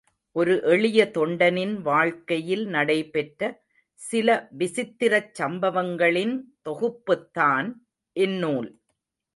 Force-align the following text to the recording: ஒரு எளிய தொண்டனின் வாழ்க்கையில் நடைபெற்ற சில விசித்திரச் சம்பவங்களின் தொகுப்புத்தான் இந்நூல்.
ஒரு 0.35 0.53
எளிய 0.63 1.11
தொண்டனின் 1.13 1.81
வாழ்க்கையில் 1.81 2.65
நடைபெற்ற 2.67 3.41
சில 4.01 4.47
விசித்திரச் 4.57 5.33
சம்பவங்களின் 5.33 6.35
தொகுப்புத்தான் 6.69 7.69
இந்நூல். 8.15 8.69